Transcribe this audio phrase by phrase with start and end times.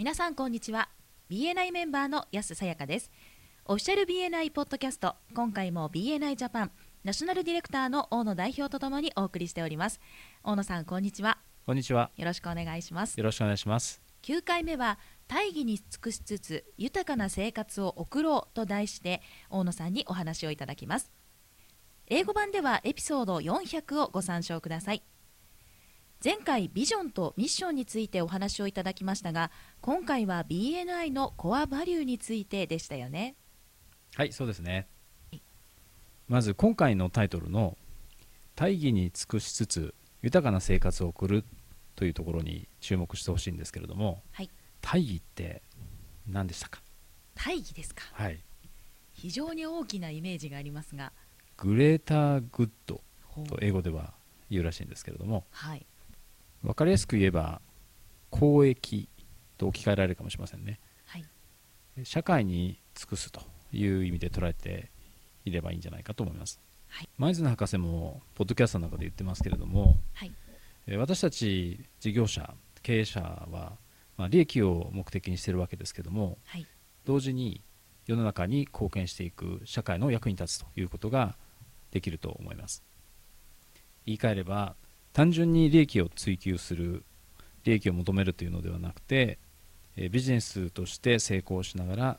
[0.00, 0.88] 皆さんこんにちは。
[1.28, 3.10] BNI メンバーの安さやかです。
[3.66, 6.70] オフィシャル BNI ポッドキャスト今回も BNI ジャパン
[7.04, 10.00] ナショナルディレクターの大野代表とともにお送りしております。
[10.42, 11.36] 大野さんこんにちは。
[11.66, 12.10] こんにちは。
[12.16, 13.18] よろしくお願いします。
[13.18, 14.00] よろしくお願いします。
[14.22, 14.98] 9回目は
[15.28, 19.20] 大義に尽くしつつ豊かな生活を送ろうと題して
[19.50, 21.10] 大野さんにお話をいただきます。
[22.06, 25.02] 英語版ではエピソード400をご参照ください
[26.22, 33.36] 前回ビジョンとミッションについてお話をいただきましたが今回は BNI のコアバリューについてでしたよね。
[34.16, 34.86] はいそうですね。
[36.28, 37.76] まず今回のタイトルの
[38.54, 41.44] 「大義に尽くしつつ豊かな生活を送る」
[41.96, 44.50] というところに注目してほしいんですけれども、はい、
[44.82, 45.62] 大義って
[46.26, 46.82] 何でしたか？
[47.34, 48.02] 大義ですか？
[48.12, 48.38] はい。
[49.12, 51.12] 非常に大きなイメージがありますが。
[51.56, 53.02] グレーターグッド
[53.48, 54.12] と英語では
[54.50, 55.86] 言うらしいんですけれどもはい
[56.62, 57.60] 分かりやすく言えば
[58.30, 59.08] 公益
[59.56, 60.80] と置き換えられるかもしれませんね。
[61.06, 61.24] はい。
[62.04, 64.90] 社会に尽くすという意味で捉えて
[65.44, 67.08] いればいいんじゃないかと思います、はい。
[67.18, 70.32] 前津博士もポッドキャストの中で言ってますけれどもはい。
[70.86, 73.76] えー私たち事業者経営者は、
[74.16, 76.66] まあ、利益を目的にしているわけですけどもはい。
[77.04, 77.62] 同時に
[78.06, 81.36] 世の中に貢献していく社会の役に立つということが
[81.90, 82.82] できると思います。
[84.06, 84.74] 言い換えれば
[85.20, 87.04] 単純に利益を追求する
[87.64, 89.38] 利益を求めるというのではなくて
[89.94, 92.18] えービジネスとして成功しながら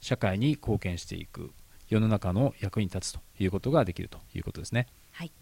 [0.00, 1.50] 社会に貢献していく
[1.90, 5.32] 世の中の役に立つということができるということですねはい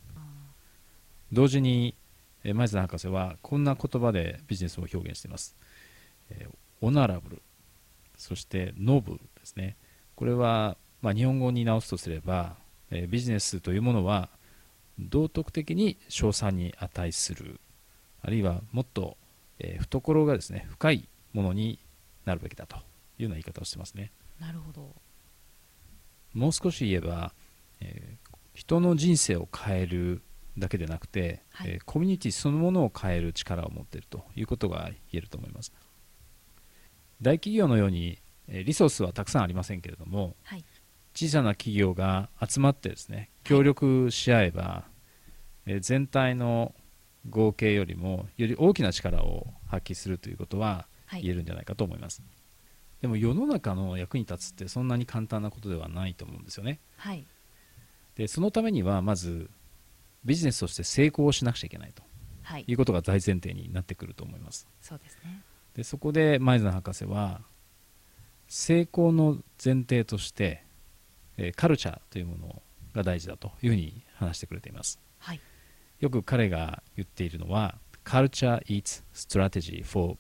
[1.31, 1.95] 同時に、
[2.43, 5.55] えー前津博士はこんな言葉でビジネスを表現しています。
[6.31, 7.43] えーオナラブル、
[8.17, 9.77] そしてノブルですね。
[10.17, 12.57] これは、まあ、日本語に直すとすれば、
[12.91, 14.31] えービジネスというものは
[15.09, 17.61] 道徳的に称賛に値する、
[18.23, 19.17] あるいはもっと、
[19.59, 21.79] えー懐がですね深いものに
[22.25, 22.81] なるべきだとい
[23.21, 24.13] うような言い方をしてますね。
[24.39, 24.95] なるほど。
[26.35, 27.33] もう少し言えば、
[27.81, 30.23] えー人の人生を変える
[30.59, 31.71] だけでなくて、はい。
[31.71, 35.73] えーコミュニティそのものを変える力を持っているということが言えると思います。
[37.23, 38.19] 大企業のように、
[38.49, 40.65] えーリソースはたくさんありませんけれどもはい。
[41.15, 44.85] 小さな企業が集まってですね協力し合えば、
[45.71, 46.75] えー全体の
[47.29, 51.23] 合計よりもより大きな力を発揮するということははい。
[51.23, 52.23] 言えるんじゃないかと思います、
[53.03, 56.79] でも世の中の役に立つってそんなに簡単なことではないと思うんですよね。
[56.97, 57.27] はい。
[58.15, 59.51] でそのためにはまず
[60.25, 62.03] ビジネスとして成功しなくちゃいけないと。
[62.43, 62.65] はい。
[62.67, 64.69] いうことが大前提になってくると思います。
[64.81, 65.43] そうですね。
[65.75, 67.41] でそこで前津博士は
[68.47, 70.65] 成功の前提として、
[71.37, 72.63] えーカルチャーというもの
[72.95, 75.01] が大事だというふうに話してくれています。
[75.19, 75.41] はい
[76.01, 80.17] よく彼が言っているのは Culture eats strategy for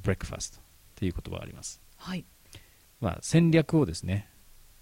[0.00, 0.60] breakfast
[0.94, 1.80] という言葉があります。
[1.96, 2.24] はい。
[3.00, 4.30] まあ、戦略をですね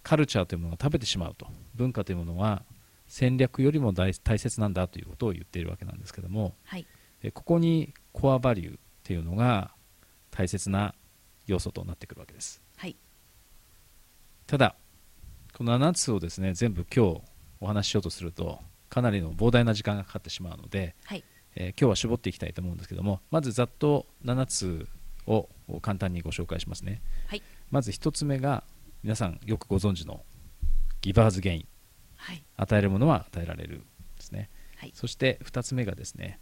[0.03, 2.63] カルチャーというものが食べてしまうと文化というものは
[3.09, 6.87] 戦略よりも大大切なんだということを言っているわけなんですけどもはい。
[7.23, 9.73] えここにコアバリューっていうのが
[10.31, 10.95] 大切な
[11.47, 12.63] 要素となってくるわけです。
[12.77, 12.97] はい。
[14.47, 14.77] ただ
[15.57, 17.23] この7つをですね全部今日
[17.61, 18.61] お話ししようとすると
[18.95, 21.25] かなりの膨大な時間がかかってしまうので、はい。
[21.57, 24.89] えー今日は絞っていきたいと思うんですけどもまずざっと7つ
[25.27, 25.49] を
[25.83, 27.03] 簡単にご紹介しますね。
[27.27, 27.43] はい。
[27.73, 28.63] まず1つ目が
[29.03, 30.23] 皆さんよくご存知の
[31.01, 31.67] Givers Gain。
[32.15, 32.45] はい。
[32.57, 33.83] 与えるものは与えられる
[34.17, 34.93] ですね、はい。
[34.95, 36.39] そして2つ目がですね、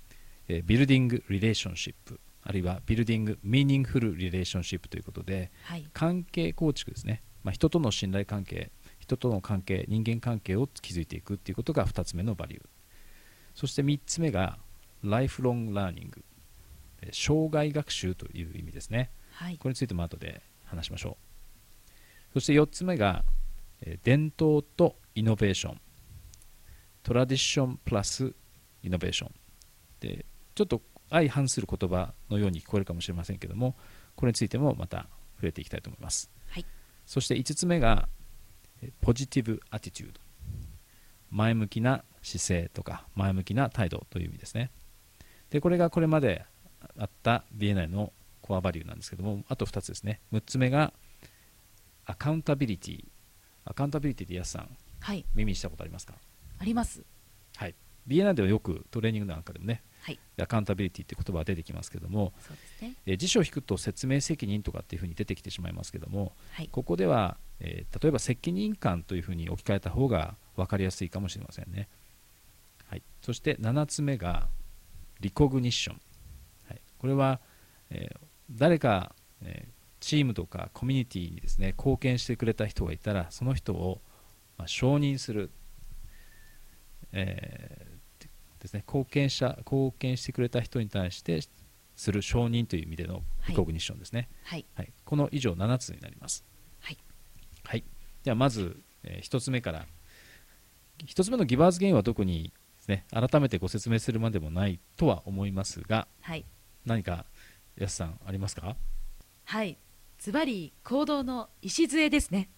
[0.48, 2.20] えー Building Relationship。
[2.42, 5.88] あるいは Building Meaningful Relationship ということではい。
[5.94, 8.72] 関係構築ですね、まあ、人との信頼関係
[9.16, 12.62] 人との関係人間関係を築いていくっていうことが2つ目のバリュー。
[13.54, 14.58] そして3つ目が
[15.04, 16.24] Lifelong Learning
[17.02, 19.10] えー生涯学習という意味ですね。
[19.32, 19.58] はい。
[19.58, 21.16] これについても後で話しましょ
[22.30, 22.34] う。
[22.34, 23.24] そして4つ目が
[23.82, 25.80] えー伝統とイノベーション。
[27.02, 28.32] トラディションプラス
[28.82, 29.32] イノベーション
[30.00, 33.76] でちょっと相反する言葉のように聞こえるかもしれませんけども
[34.14, 36.30] これについてもまた触れていきたいと思います。
[36.48, 36.66] はい。
[37.04, 38.21] そして5つ目がえー
[39.00, 40.20] ポジティブアティチュード
[41.30, 44.70] 前向きな姿勢とか前向きな態度という意味ですね。
[45.50, 46.44] でこれがこれまで
[46.98, 50.20] あった BNI のコアバリューなんですけどもあと2つですね。
[50.32, 50.92] 6つ目が
[52.04, 53.04] アカウンタビリティ
[53.64, 55.24] アカウンタビリティって安さんはい。
[55.34, 56.14] 耳にしたことありますか？
[56.58, 57.02] あります。
[57.56, 57.74] はい。
[58.08, 60.18] BNI ではよくトレーニングなんかでもねはい。
[60.40, 62.96] アカウンタビリティって言葉が出てきますけども、そうですね。
[63.06, 66.68] えー辞書を引くと説明責任とかっていうふうに出てきてしまいますけどもはい。
[66.68, 71.88] ここでは、えー例えば責任感というふうに置き換えた方が分かりやすいかもしれませんね、
[72.88, 74.48] はい、そして7つ目が
[75.20, 76.00] リコグニッション、
[76.68, 77.40] はい、これは、
[77.90, 78.16] えー
[78.50, 84.00] 誰かえーチームとかコミュニティにですね貢献してくれた人がいたらその人を、
[84.58, 85.50] まあ、承認する、
[87.12, 87.91] えー
[88.62, 91.40] ですね、貢献者貢献してくれた人に対して
[91.96, 94.64] する承認という意味でのリコグニッションですね、はい。
[94.74, 94.92] はい。
[95.04, 96.44] この以上7つになります。
[96.80, 96.98] はい、
[97.64, 97.84] はい、
[98.24, 99.86] ではまず、え1つ目から。
[101.04, 106.44] 1つ目のギバーズゲインは特にです、ね、改めてご説明するまでもないとは思いますがはい。
[106.86, 107.26] 何か
[107.76, 108.76] 安さんありますか？
[109.44, 109.78] はい。
[110.18, 112.48] ズバリ行動の礎ですね。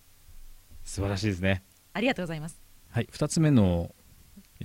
[0.84, 1.62] 素晴らしいですね。
[1.94, 2.60] ありがとうございます。
[2.90, 3.94] はい、2つ目の、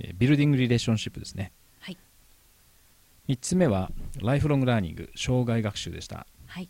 [0.00, 1.52] えービルディング・リレーションシップですね。
[1.80, 1.96] はい
[3.28, 6.26] 3つ目は、ライフロング・ラーニング、生涯学習でした。
[6.46, 6.68] はい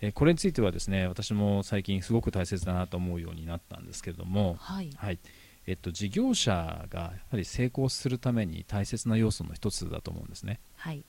[0.00, 5.18] えーこれについてはですね、私も最近すごく大切だなと思うようになったんですけれども、はいはい
[5.66, 10.60] えっと、事業者がやはり成功するために大切な要素の一つだと思うんですね。
[10.76, 11.04] はい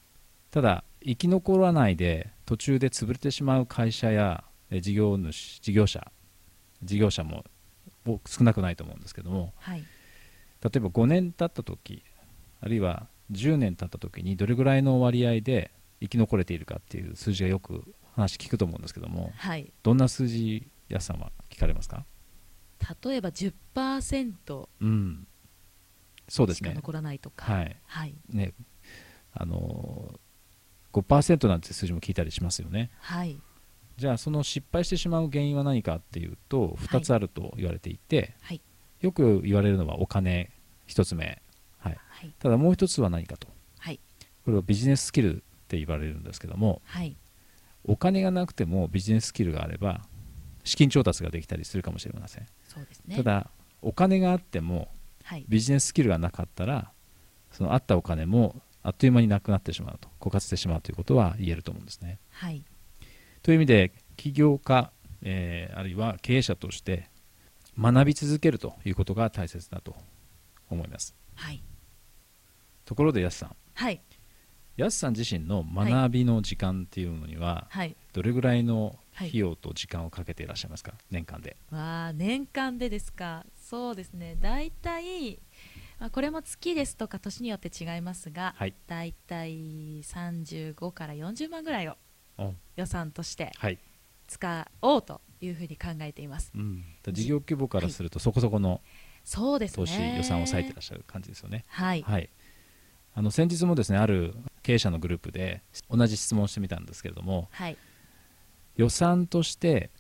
[0.51, 6.11] ただ、生き残らないで途中で潰れてしまう会社やえー事業主、事業者、
[6.83, 7.45] 事業者も
[8.27, 9.83] 少なくないと思うんですけども、はい
[10.63, 12.04] 例えば5年経った時
[12.62, 15.71] あるいは10年経った時にどれぐらいの割合で
[16.01, 17.83] 生き残れているかっていう数字がよく
[18.15, 19.74] 話聞くと思うんですけどもはい。
[19.83, 22.06] どんな数字安さんは聞かれますか？
[23.04, 25.27] 例えば10%うん。
[26.30, 27.51] そうですしかね残らないとか。
[27.51, 27.75] はい。
[27.86, 28.16] はい。
[28.30, 28.54] ね。
[29.33, 30.19] あのー
[30.94, 32.92] 5%なんて数字も聞いたりしますよね。
[33.00, 33.36] はい。
[33.98, 38.62] じゃあその失敗してしまう原因は何かっていうと2つあると言われていて、はい
[39.03, 40.50] よく言われるのはお金
[40.88, 41.41] 1つ目、
[41.77, 42.33] はい、はい。
[42.39, 43.47] ただもう1つは何かと。
[43.77, 44.00] はい。
[44.45, 47.15] これはビジネススキルって言われるんですけどもはい。
[47.83, 50.01] お金がなくてもビジネススキルがあれば
[50.63, 53.17] 資金調達ができたりするかもしれません、そうですね。
[53.17, 53.50] ただ
[53.81, 54.88] お金があっても
[55.25, 55.45] はい。
[55.49, 56.91] ビジネススキルがなかったら
[57.51, 62.19] そのあったお金もあっという間になくなってしまうと枯渇してしまうということは言えると思うんですね。
[62.31, 62.63] はい。
[63.41, 64.91] という意味で起業家、
[65.23, 67.09] えーあるいは経営者として
[67.79, 69.95] 学び続けるということが大切だと
[70.69, 71.15] 思います。
[71.35, 71.63] はい。
[72.85, 73.55] ところで安さん。
[73.73, 74.01] はい。
[74.75, 77.95] 安さん自身の学びの時間っていうのにははい。
[78.11, 81.55] どれぐらいのはい費用と時間をかけていらっしゃいますか、年間で。
[81.71, 83.45] わあ年間でですか？
[83.55, 84.35] そうですね。
[84.41, 85.39] 大体
[85.99, 88.73] まあこれも月ですとか年によって違いますが、はい。
[88.87, 91.95] 大体35から40万ぐらいを
[92.39, 92.53] お。
[92.75, 93.77] 予算としてはい、
[94.27, 96.51] 使おうというふうに考えています。
[96.56, 98.81] うん、だ事業規模からするとそこそこの
[99.25, 101.66] 投資予算を割いていらっしゃる感じですよね。
[101.68, 102.01] はい。
[102.01, 102.30] はい。
[103.16, 107.78] あの先日もですねある経営者のグループで同じ質問をしてみたんですけれどもはい。
[108.75, 109.92] 予算として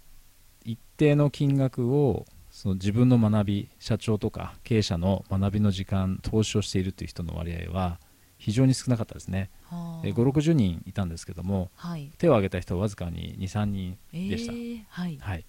[0.65, 7.99] 一定の金額をその自分の学び社長とか経営者の学びの時間投資をしているという人の割合は
[8.43, 9.49] 非常に少なかったですね。
[9.69, 10.05] はあ。
[10.05, 12.11] 5 6 0人いたんですけどもはい。
[12.17, 15.17] 手を挙げた人はわずかに23人でした、えーはい。
[15.21, 15.45] はい、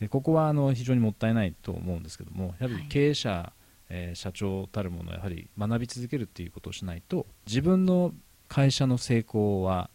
[0.00, 2.82] でここはあの非常にもったいないと思うんですけどもやははい。
[2.82, 3.52] り経営者、
[3.88, 8.12] えー社長たるものやはり学び続けるっていうことをしないと自分の
[8.48, 9.88] 会社の成功は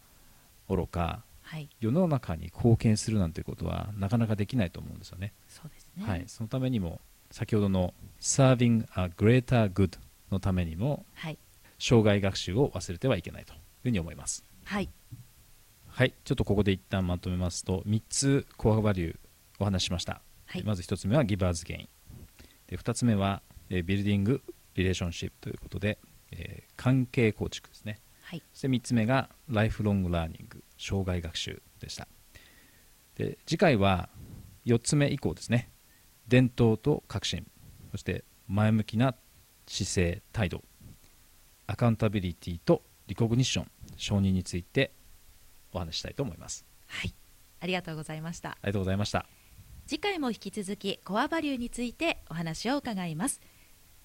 [0.68, 1.68] おろかはい。
[1.78, 5.34] 世の中に貢献するなんてことはなかなかできないと思うんですよね。
[5.48, 6.04] そうですね。
[6.06, 7.00] はい、そのためにも
[7.30, 9.98] 先ほどの Serving a Greater Good
[10.30, 11.38] のためにもはい
[11.80, 14.44] 生涯学習を忘れてはいけないというふうに思います。
[14.64, 14.88] はい。
[15.88, 19.16] はい、ちょっとここで一旦まとめますと3つコアバリュー
[19.58, 20.20] お話ししました。
[20.46, 20.62] はい。
[20.62, 21.88] まず1つ目はギバーズゲイン。
[22.68, 24.42] で2つ目は、えービルディング
[24.74, 25.98] リレーションシップということで、
[26.32, 28.00] えー関係構築ですね。
[28.22, 28.42] はい。
[28.52, 32.06] そして3つ目がライフロングラーニング生涯学習でした。
[33.16, 34.08] で次回は
[34.66, 35.70] 4つ目以降ですね。
[36.28, 37.46] 伝統と革新。
[37.90, 39.14] そして前向きな
[39.66, 40.62] 姿勢態度
[41.70, 44.92] アカウンタビリティとリコグニッション承認について
[45.72, 46.66] お話ししたいと思います。
[46.88, 47.14] はい。
[47.60, 48.50] ありがとうございました。
[48.50, 49.24] ありがとうございました。
[49.86, 53.40] 次回も引き続きコアバリューについてお話を伺います。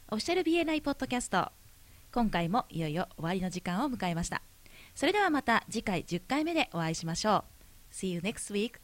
[0.09, 1.51] オフィシャル BNI ポッドキャスト。
[2.13, 4.43] 今回もいよいよ終わりの時間を迎えました。
[4.93, 7.45] それではまた次回10回目でお会いしましょ
[7.91, 7.93] う。
[7.95, 8.79] See you next week